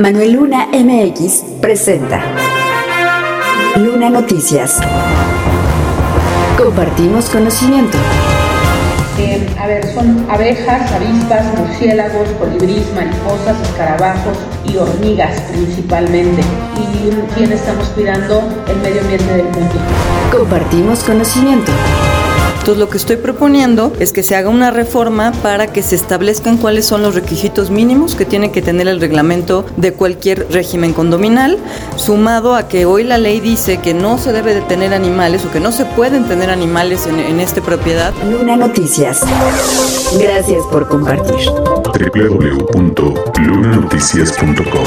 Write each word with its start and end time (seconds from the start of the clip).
Manuel 0.00 0.34
Luna 0.34 0.68
MX 0.72 1.42
presenta 1.60 2.22
Luna 3.74 4.08
Noticias. 4.08 4.78
Compartimos 6.56 7.28
conocimiento. 7.28 7.98
Eh, 9.18 9.44
a 9.58 9.66
ver, 9.66 9.84
son 9.92 10.24
abejas, 10.30 10.92
avispas, 10.92 11.52
murciélagos, 11.58 12.28
colibrís, 12.38 12.86
mariposas, 12.94 13.60
escarabajos 13.60 14.38
y 14.72 14.76
hormigas 14.76 15.40
principalmente. 15.50 16.42
Y 16.76 17.34
quién 17.34 17.50
estamos 17.50 17.88
cuidando 17.88 18.40
el 18.68 18.76
medio 18.76 19.00
ambiente 19.00 19.36
del 19.36 19.46
mundo. 19.46 19.74
Compartimos 20.30 21.02
conocimiento. 21.02 21.72
Entonces 22.68 22.84
lo 22.84 22.90
que 22.90 22.98
estoy 22.98 23.16
proponiendo 23.16 23.94
es 23.98 24.12
que 24.12 24.22
se 24.22 24.36
haga 24.36 24.50
una 24.50 24.70
reforma 24.70 25.32
para 25.42 25.68
que 25.68 25.82
se 25.82 25.94
establezcan 25.94 26.58
cuáles 26.58 26.84
son 26.84 27.00
los 27.00 27.14
requisitos 27.14 27.70
mínimos 27.70 28.14
que 28.14 28.26
tiene 28.26 28.52
que 28.52 28.60
tener 28.60 28.88
el 28.88 29.00
reglamento 29.00 29.64
de 29.78 29.94
cualquier 29.94 30.46
régimen 30.50 30.92
condominal, 30.92 31.56
sumado 31.96 32.54
a 32.54 32.68
que 32.68 32.84
hoy 32.84 33.04
la 33.04 33.16
ley 33.16 33.40
dice 33.40 33.78
que 33.78 33.94
no 33.94 34.18
se 34.18 34.34
debe 34.34 34.54
de 34.54 34.60
tener 34.60 34.92
animales 34.92 35.46
o 35.46 35.50
que 35.50 35.60
no 35.60 35.72
se 35.72 35.86
pueden 35.86 36.28
tener 36.28 36.50
animales 36.50 37.06
en, 37.06 37.18
en 37.18 37.40
esta 37.40 37.62
propiedad. 37.62 38.12
Luna 38.30 38.54
Noticias. 38.54 39.22
Gracias 40.20 40.62
por 40.70 40.88
compartir. 40.88 41.36
www.lunanoticias.com 41.86 44.84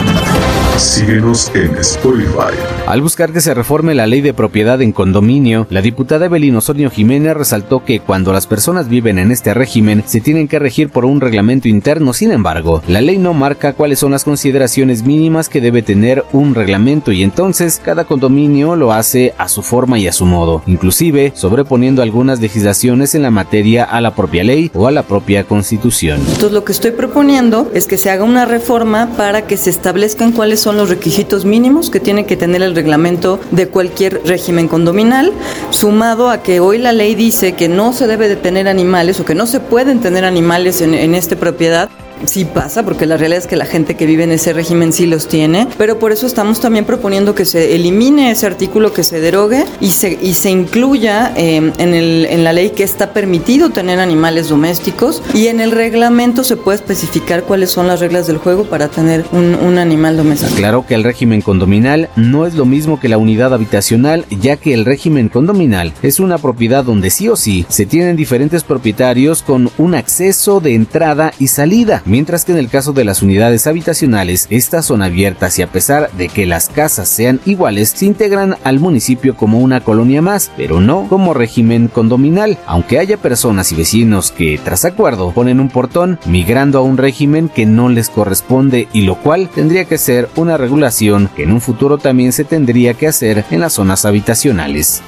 Síguenos 0.78 1.52
en 1.56 1.76
Spotify. 1.78 2.54
Al 2.88 3.02
buscar 3.02 3.34
que 3.34 3.42
se 3.42 3.54
reforme 3.54 3.96
la 3.96 4.08
ley 4.08 4.22
de 4.22 4.34
propiedad 4.34 4.82
en 4.82 4.92
condominio, 4.92 5.68
la 5.70 5.82
diputada 5.82 6.28
Evelyn 6.28 6.56
Osorio 6.56 6.90
Jiménez 6.90 7.36
resaltó 7.36 7.71
que 7.80 8.00
cuando 8.00 8.34
las 8.34 8.46
personas 8.46 8.90
viven 8.90 9.18
en 9.18 9.32
este 9.32 9.54
régimen 9.54 10.04
se 10.06 10.22
tienen 10.22 10.48
que 10.48 10.60
regir 10.60 10.90
por 10.90 11.06
un 11.06 11.22
reglamento 11.22 11.68
interno, 11.68 12.14
sin 12.14 12.32
embargo, 12.32 12.84
la 12.88 13.02
ley 13.02 13.18
no 13.18 13.34
marca 13.34 13.74
cuáles 13.74 14.00
son 14.00 14.12
las 14.12 14.24
consideraciones 14.24 15.04
mínimas 15.04 15.50
que 15.50 15.62
debe 15.62 15.82
tener 15.82 16.26
un 16.34 16.54
reglamento 16.54 17.12
y 17.12 17.24
entonces 17.24 17.82
cada 17.84 18.06
condominio 18.06 18.76
lo 18.76 18.92
hace 18.92 19.34
a 19.38 19.48
su 19.48 19.62
forma 19.64 19.98
y 19.98 20.08
a 20.08 20.14
su 20.14 20.26
modo, 20.26 20.62
inclusive 20.68 21.32
sobreponiendo 21.36 22.02
algunas 22.02 22.40
legislaciones 22.42 23.16
en 23.16 23.24
la 23.24 23.32
materia 23.32 23.84
a 23.84 24.02
la 24.02 24.14
propia 24.14 24.44
ley 24.44 24.70
o 24.74 24.88
a 24.88 24.92
la 24.92 25.04
propia 25.04 25.46
constitución. 25.46 26.20
Entonces 26.20 26.52
lo 26.52 26.64
que 26.64 26.72
estoy 26.72 26.92
proponiendo 26.92 27.72
es 27.74 27.88
que 27.88 27.98
se 27.98 28.10
haga 28.10 28.24
una 28.24 28.46
reforma 28.46 29.10
para 29.18 29.48
que 29.48 29.58
se 29.58 29.70
establezcan 29.70 30.32
cuáles 30.32 30.60
son 30.60 30.78
los 30.78 30.90
requisitos 30.90 31.46
mínimos 31.46 31.90
que 31.90 32.00
tiene 32.00 32.26
que 32.26 32.38
tener 32.38 32.62
el 32.62 32.76
reglamento 32.76 33.40
de 33.52 33.68
cualquier 33.68 34.22
régimen 34.26 34.68
condominal, 34.68 35.32
sumado 35.70 36.30
a 36.30 36.44
que 36.44 36.60
hoy 36.60 36.78
la 36.78 36.92
ley 36.92 37.16
dice 37.16 37.51
que 37.54 37.68
no 37.68 37.94
se 37.94 38.08
debe 38.08 38.28
de 38.28 38.36
tener 38.36 38.68
animales 38.68 39.20
o 39.20 39.26
que 39.26 39.36
no 39.36 39.48
se 39.48 39.60
pueden 39.60 40.00
tener 40.00 40.26
animales 40.26 40.82
en, 40.82 40.94
en 40.94 41.16
esta 41.16 41.36
propiedad 41.36 41.90
sí 42.26 42.46
pasa, 42.46 42.84
porque 42.84 43.06
la 43.06 43.18
realidad 43.18 43.40
es 43.40 43.48
que 43.48 43.56
la 43.56 43.66
gente 43.66 43.96
que 43.96 44.06
vive 44.06 44.24
en 44.24 44.32
ese 44.32 44.54
régimen 44.54 44.94
sí 44.94 45.06
los 45.06 45.28
tiene, 45.28 45.68
pero 45.78 46.00
por 46.00 46.12
eso 46.12 46.28
estamos 46.28 46.60
también 46.60 46.86
proponiendo 46.86 47.36
que 47.36 47.46
se 47.46 47.76
elimine 47.76 48.32
ese 48.32 48.46
artículo, 48.46 48.94
que 48.94 49.04
se 49.04 49.20
derogue 49.20 49.66
y 49.80 49.92
se, 49.92 50.18
y 50.22 50.34
se 50.34 50.50
incluya 50.50 51.34
eh, 51.36 51.72
en, 51.78 51.94
el, 51.94 52.26
en 52.30 52.44
la 52.44 52.54
ley 52.54 52.72
que 52.72 52.84
está 52.84 53.14
permitido 53.14 53.70
tener 53.70 54.00
animales 54.00 54.50
domésticos 54.50 55.22
y 55.34 55.48
en 55.48 55.60
el 55.60 55.72
reglamento 55.72 56.44
se 56.44 56.58
puede 56.58 56.78
especificar 56.78 57.44
cuáles 57.44 57.72
son 57.72 57.88
las 57.88 58.00
reglas 58.00 58.28
del 58.28 58.38
juego 58.38 58.66
para 58.66 58.88
tener 58.88 59.26
un, 59.32 59.56
un 59.56 59.78
animal 59.78 60.18
doméstico. 60.18 60.56
Claro 60.56 60.86
que 60.86 60.96
el 60.96 61.04
régimen 61.04 61.42
condominal 61.42 62.10
no 62.16 62.46
es 62.46 62.56
lo 62.56 62.66
mismo 62.66 63.00
que 63.00 63.10
la 63.10 63.18
unidad 63.18 63.54
habitacional, 63.54 64.26
ya 64.30 64.58
que 64.58 64.74
el 64.74 64.86
régimen 64.86 65.30
condominal 65.30 65.94
es 66.02 66.20
una 66.20 66.38
propiedad 66.38 66.84
donde 66.84 67.10
sí 67.10 67.30
o 67.30 67.36
sí 67.36 67.66
se 67.70 67.86
tienen 67.86 68.16
diferentes 68.16 68.64
propietarios 68.64 69.42
con 69.42 69.70
un 69.78 69.96
acceso 69.96 70.60
de 70.60 70.76
entrada 70.76 71.34
y 71.40 71.48
salida 71.48 72.04
mientras 72.12 72.44
que 72.44 72.52
en 72.52 72.58
el 72.58 72.68
caso 72.68 72.92
de 72.92 73.06
las 73.06 73.22
unidades 73.22 73.68
habitacionales, 73.68 74.48
estas 74.50 74.86
son 74.86 75.02
abiertas 75.02 75.58
y 75.58 75.62
a 75.62 75.68
pesar 75.68 76.12
de 76.12 76.28
que 76.28 76.46
las 76.46 76.68
casas 76.68 77.08
sean 77.08 77.40
iguales, 77.46 77.94
se 77.96 78.06
integran 78.06 78.58
al 78.66 78.82
municipio 78.82 79.38
como 79.38 79.60
una 79.60 79.80
colonia 79.80 80.22
más, 80.22 80.52
pero 80.58 80.82
no 80.82 81.08
como 81.08 81.34
régimen 81.34 81.88
condominal, 81.88 82.58
aunque 82.66 83.00
haya 83.00 83.16
personas 83.16 83.72
y 83.72 83.76
vecinos 83.76 84.32
que, 84.32 84.60
tras 84.62 84.84
acuerdo, 84.84 85.32
ponen 85.32 85.62
un 85.62 85.70
portón, 85.70 86.20
migrando 86.26 86.80
a 86.80 86.82
un 86.82 86.98
régimen 86.98 87.48
que 87.48 87.66
no 87.66 87.88
les 87.88 88.10
corresponde 88.10 88.90
y 88.92 89.04
lo 89.04 89.16
cual 89.16 89.48
tendría 89.48 89.86
que 89.86 89.98
ser 89.98 90.28
una 90.36 90.58
regulación 90.58 91.30
que 91.34 91.44
en 91.44 91.54
un 91.54 91.62
futuro 91.62 91.98
también 91.98 92.34
se 92.34 92.44
tendría 92.44 92.94
que 92.94 93.08
hacer 93.08 93.46
en 93.52 93.62
las 93.62 93.72
zonas 93.74 94.04
habitacionales. 94.04 95.02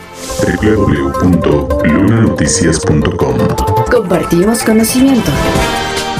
www.lunanoticias.com 0.62 3.38
Compartimos 3.92 4.64
conocimiento. 4.64 5.32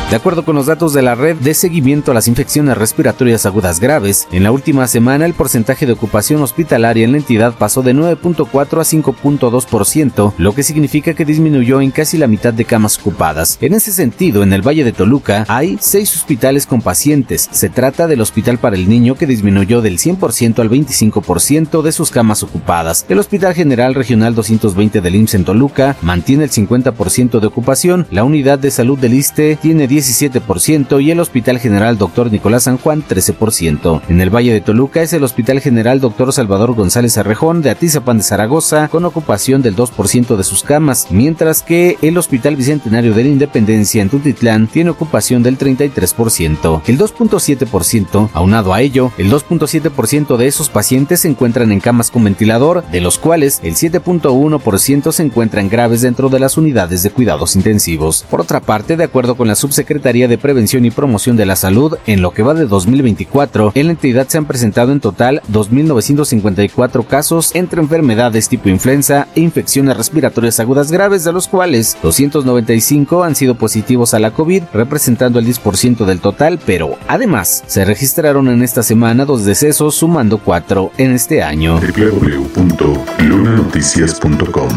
De 0.10 0.18
acuerdo 0.18 0.46
con 0.46 0.56
los 0.56 0.68
datos 0.68 0.94
de 0.94 1.02
la 1.02 1.16
red 1.16 1.38
de 1.38 1.56
seguimiento 1.56 2.12
a 2.12 2.14
las 2.14 2.28
infecciones 2.28 2.78
respiratorias 2.78 3.48
agudas 3.48 3.80
graves, 3.80 4.28
en 4.32 4.44
la 4.44 4.52
última 4.52 4.88
semana 4.88 5.26
el 5.26 5.34
porcentaje 5.34 5.88
de 5.88 5.94
ocupación 5.94 6.44
hospitalaria 6.44 7.04
en 7.04 7.14
la 7.14 7.18
entidad 7.18 7.56
pasó 7.58 7.82
de 7.82 7.96
9.4 7.96 8.52
a 8.54 8.84
5.2%, 8.84 10.34
lo 10.38 10.54
que 10.54 10.62
significa 10.62 11.16
que 11.16 11.26
disminuyó 11.26 11.82
en 11.82 11.90
casi 11.90 12.20
la 12.20 12.28
mitad 12.28 12.54
de 12.54 12.64
camas 12.64 13.00
ocupadas. 13.00 13.58
En 13.60 13.74
ese 13.74 13.92
sentido, 13.92 14.44
en 14.44 14.54
el 14.54 14.62
Valle 14.62 14.84
de 14.84 14.92
Toluca 14.92 15.46
hay 15.48 15.80
seis 15.82 16.16
hospitales 16.16 16.68
con 16.68 16.84
pacientes. 16.84 17.50
Se 17.52 17.70
trata 17.70 18.06
del 18.06 18.22
Hospital 18.22 18.60
para 18.60 18.76
el 18.76 18.88
Niño 18.88 19.16
que 19.16 19.26
disminuyó 19.26 19.82
del 19.82 19.98
100% 19.98 20.60
al 20.60 20.70
25% 20.70 21.82
de 21.82 21.92
sus 21.92 22.12
camas 22.12 22.44
ocupadas. 22.44 23.08
El 23.10 23.18
Hospital 23.18 23.56
General 23.56 23.96
Regional 23.96 24.36
220 24.36 25.02
del 25.02 25.16
IMSS 25.16 25.34
en 25.34 25.46
Toluca 25.46 25.96
mantiene 26.04 26.44
el 26.44 26.52
50% 26.52 27.40
de 27.40 27.48
ocupación. 27.48 28.06
La 28.12 28.24
unidad 28.24 28.60
de 28.60 28.70
salud 28.70 29.00
del 29.00 29.16
ISTE 29.16 29.56
tiene 29.56 29.88
17% 29.94 31.04
y 31.04 31.12
el 31.12 31.20
Hospital 31.20 31.60
General 31.60 31.98
Dr. 31.98 32.32
Nicolás 32.32 32.64
San 32.64 32.78
Juan 32.78 33.04
13%. 33.08 34.02
En 34.10 34.22
el 34.22 34.34
Valle 34.34 34.52
de 34.52 34.62
Toluca 34.62 35.04
es 35.04 35.14
el 35.14 35.24
Hospital 35.24 35.60
General 35.60 36.00
Dr. 36.00 36.34
Salvador 36.34 36.74
González 36.74 37.18
Arrejón 37.20 37.62
de 37.62 37.70
Atizapán 37.70 38.18
de 38.18 38.24
Zaragoza 38.24 38.88
con 38.88 39.06
ocupación 39.06 39.62
del 39.62 39.76
2% 39.76 40.36
de 40.36 40.44
sus 40.44 40.64
camas, 40.64 41.08
mientras 41.12 41.62
que 41.62 41.98
el 42.02 42.18
Hospital 42.18 42.56
Bicentenario 42.56 43.14
de 43.14 43.24
la 43.24 43.30
Independencia 43.30 44.02
en 44.02 44.10
Tutitlán 44.10 44.66
tiene 44.68 44.90
ocupación 44.90 45.44
del 45.44 45.60
33%. 45.60 46.82
El 46.88 46.98
2.7%, 46.98 48.30
aunado 48.34 48.74
a 48.74 48.82
ello, 48.82 49.12
el 49.20 49.32
2.7% 49.32 50.38
de 50.38 50.48
esos 50.48 50.70
pacientes 50.70 51.20
se 51.20 51.28
encuentran 51.28 51.72
en 51.72 51.80
camas 51.80 52.10
con 52.10 52.24
ventilador, 52.24 52.84
de 52.92 53.02
los 53.02 53.20
cuales 53.20 53.60
el 53.62 53.76
7.1% 53.76 55.12
se 55.12 55.24
encuentran 55.24 55.70
graves 55.70 56.02
dentro 56.02 56.30
de 56.30 56.40
las 56.40 56.58
unidades 56.58 57.04
de 57.04 57.12
cuidados 57.12 57.56
intensivos. 57.56 58.26
Por 58.28 58.42
otra 58.42 58.60
parte, 58.60 58.98
de 58.98 59.04
acuerdo 59.04 59.36
con 59.36 59.48
la 59.48 59.56
subsecretaría 59.56 59.83
Secretaría 59.84 60.30
de 60.30 60.38
Prevención 60.38 60.86
y 60.86 60.92
Promoción 60.92 61.36
de 61.36 61.46
la 61.46 61.58
Salud, 61.58 61.98
en 62.08 62.22
lo 62.22 62.32
que 62.32 62.42
va 62.42 62.54
de 62.54 62.68
2024, 62.68 63.74
en 63.76 63.88
la 63.88 63.92
entidad 63.92 64.30
se 64.30 64.38
han 64.38 64.46
presentado 64.46 64.94
en 64.94 65.02
total 65.02 65.42
2.954 65.52 67.06
casos 67.06 67.54
entre 67.54 67.82
enfermedades 67.82 68.48
tipo 68.48 68.70
influenza 68.70 69.28
e 69.36 69.42
infecciones 69.42 69.98
respiratorias 69.98 70.62
agudas 70.62 70.90
graves, 70.90 71.26
de 71.26 71.34
los 71.34 71.50
cuales 71.50 71.98
295 72.02 73.26
han 73.26 73.36
sido 73.36 73.56
positivos 73.56 74.14
a 74.14 74.20
la 74.20 74.32
COVID, 74.32 74.64
representando 74.74 75.40
el 75.40 75.46
10% 75.46 76.06
del 76.06 76.22
total, 76.22 76.62
pero 76.66 76.96
además 77.10 77.66
se 77.68 77.84
registraron 77.84 78.48
en 78.48 78.64
esta 78.64 78.84
semana 78.84 79.26
dos 79.26 79.44
decesos, 79.44 79.96
sumando 79.96 80.38
cuatro 80.38 80.92
en 80.98 81.12
este 81.12 81.44
año. 81.44 81.82
www.lunanoticias.com 81.82 84.70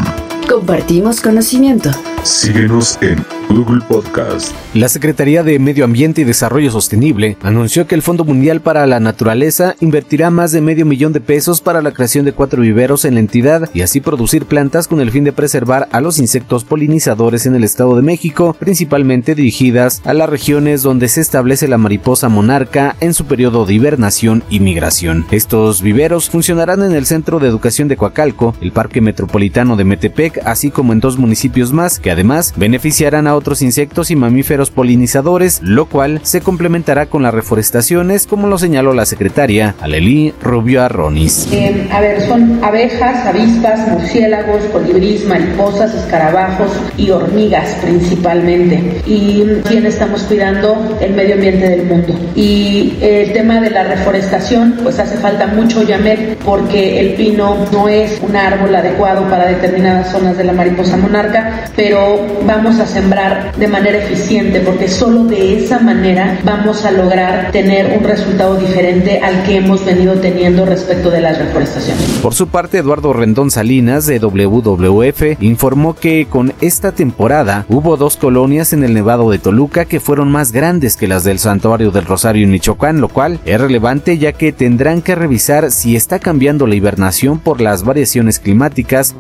Compartimos 0.49 1.21
conocimiento. 1.21 1.91
Síguenos 2.23 2.99
en 3.03 3.25
Google 3.49 3.81
Podcast. 3.89 4.55
La 4.75 4.89
Secretaría 4.89 5.43
de 5.43 5.59
Medio 5.59 5.85
Ambiente 5.85 6.23
y 6.23 6.25
Desarrollo 6.25 6.71
Sostenible 6.71 7.37
anunció 7.43 7.87
que 7.87 7.95
el 7.95 8.03
Fondo 8.03 8.25
Mundial 8.25 8.61
para 8.61 8.87
la 8.87 9.01
Naturaleza 9.01 9.77
invertirá 9.81 10.31
más 10.31 10.53
de 10.53 10.61
medio 10.61 10.85
millón 10.85 11.13
de 11.13 11.21
pesos 11.21 11.61
para 11.61 11.81
la 11.81 11.93
creación 11.93 12.25
de 12.25 12.33
cuatro 12.33 12.63
viveros 12.63 13.05
en 13.05 13.15
la 13.15 13.21
entidad 13.21 13.71
y 13.73 13.83
así 13.83 14.01
producir 14.01 14.47
plantas 14.47 14.89
con 14.89 15.01
el 15.01 15.11
fin 15.11 15.25
de 15.25 15.33
preservar 15.33 15.89
a 15.93 16.01
los 16.01 16.19
insectos 16.19 16.65
polinizadores 16.65 17.47
en 17.47 17.55
el 17.55 17.65
Estado 17.65 17.97
de 17.97 18.03
México, 18.03 18.57
principalmente 18.59 19.35
dirigidas 19.35 20.03
a 20.05 20.13
las 20.13 20.29
regiones 20.29 20.83
donde 20.83 21.09
se 21.09 21.21
establece 21.21 21.69
la 21.69 21.79
mariposa 21.79 22.29
monarca 22.29 22.97
en 23.01 23.15
su 23.15 23.27
periodo 23.27 23.65
de 23.65 23.75
hibernación 23.75 24.43
y 24.51 24.61
migración. 24.61 25.25
Estos 25.31 25.83
viveros 25.83 26.31
funcionarán 26.31 26.83
en 26.83 26.93
el 26.93 27.07
Centro 27.07 27.39
de 27.39 27.49
Educación 27.49 27.89
de 27.89 27.97
Coacalco, 27.97 28.55
el 28.61 28.73
Parque 28.73 29.01
Metropolitano 29.01 29.77
de 29.77 29.85
Metepec, 29.85 30.41
así 30.45 30.71
como 30.71 30.93
en 30.93 31.01
dos 31.01 31.17
municipios 31.17 31.73
más 31.73 32.01
que 32.01 32.11
además 32.11 32.53
beneficiarán 32.57 33.27
a 33.27 33.36
otros 33.37 33.63
insectos 33.63 34.11
y 34.11 34.17
mamíferos 34.17 34.71
polinizadores, 34.71 35.61
lo 35.63 35.87
cual 35.87 36.21
se 36.23 36.41
complementará 36.41 37.07
con 37.07 37.23
las 37.23 37.35
reforestaciones, 37.35 38.27
como 38.27 38.47
lo 38.47 38.59
señaló 38.59 38.93
la 38.93 39.07
secretaria 39.07 39.75
Aleli 39.81 40.35
Rubio 40.43 40.83
Arronis. 40.83 41.49
Eh, 41.53 41.89
a 41.93 42.01
ver, 42.01 42.23
son 42.27 42.63
abejas, 42.63 43.27
avispas, 43.27 43.89
murciélagos, 43.89 44.63
colibrís, 44.73 45.25
mariposas, 45.27 45.95
escarabajos 45.95 46.71
y 46.97 47.11
hormigas 47.11 47.69
principalmente. 47.83 49.03
Y 49.07 49.45
quién 49.69 49.87
estamos 49.87 50.23
cuidando 50.23 50.97
el 51.01 51.15
medio 51.15 51.35
ambiente 51.35 51.69
del 51.69 51.87
mundo. 51.87 52.15
Y 52.35 52.97
el 53.01 53.33
tema 53.33 53.61
de 53.61 53.71
la 53.71 53.85
reforestación, 53.85 54.79
pues 54.83 54.99
hace 54.99 55.17
falta 55.17 55.47
mucho 55.47 55.83
yamet 55.83 56.39
porque 56.39 57.01
el 57.01 57.15
pino 57.15 57.57
no 57.73 57.89
es 57.89 58.21
un 58.21 58.37
árbol 58.37 58.75
adecuado 58.75 59.29
para 59.29 59.47
determinadas 59.47 60.11
zonas 60.11 60.37
de 60.37 60.45
la 60.45 60.53
mariposa 60.53 60.97
monarca, 60.97 61.67
pero 61.75 62.25
vamos 62.45 62.79
a 62.79 62.87
sembrar 62.87 63.26
de 63.57 63.69
manera 63.69 63.99
eficiente, 63.99 64.61
porque 64.61 64.89
solo 64.89 65.25
de 65.25 65.59
esa 65.59 65.79
manera 65.79 66.39
vamos 66.45 66.85
a 66.85 66.91
lograr 66.91 67.51
tener 67.53 67.97
un 67.97 68.05
resultado 68.05 68.57
diferente 68.57 69.21
al 69.21 69.43
que 69.45 69.57
hemos 69.57 69.85
venido 69.85 70.15
teniendo 70.15 70.67
respecto 70.67 71.11
de 71.11 71.21
las 71.21 71.39
reforestaciones. 71.39 72.05
Por 72.23 72.35
su 72.35 72.49
parte, 72.49 72.79
Eduardo 72.79 73.13
Rendón 73.13 73.51
Salinas 73.51 74.07
de 74.07 74.19
WWF 74.19 75.41
informó 75.41 75.95
que 75.95 76.27
con 76.29 76.53
esta 76.61 76.93
temporada 76.93 77.65
hubo 77.69 77.97
dos 77.97 78.17
colonias 78.17 78.73
en 78.73 78.85
el 78.85 78.95
Nevado 78.95 79.31
de 79.31 79.39
Toluca 79.39 79.85
que 79.85 80.01
fueron 80.01 80.31
más 80.31 80.53
grandes 80.53 80.97
que 80.97 81.09
las 81.09 81.25
del 81.25 81.39
Santuario 81.39 81.91
del 81.91 82.05
Rosario 82.05 82.45
en 82.45 82.51
Michoacán, 82.51 83.01
lo 83.01 83.09
cual 83.09 83.41
es 83.45 83.61
relevante 83.61 84.19
ya 84.19 84.33
que 84.33 84.53
tendrán 84.53 85.03
que 85.03 85.15
revisar 85.15 85.71
si 85.71 85.97
está 85.97 86.19
cambiando 86.19 86.67
la 86.67 86.75
hibernación 86.75 87.39
por 87.39 87.61
las 87.61 87.85
variaciones 87.85 88.39
climáticas. 88.39 89.15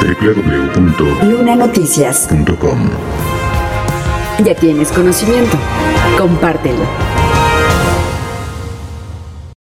www.lunanoticias.com 0.00 2.90
Ya 4.44 4.54
tienes 4.54 4.92
conocimiento. 4.92 5.58
Compártelo. 6.16 6.84